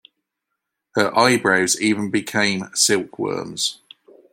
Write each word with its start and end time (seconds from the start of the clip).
Her 0.95 1.15
eyebrows 1.15 1.79
even 1.79 2.09
became 2.09 2.71
silkworms. 2.73 3.77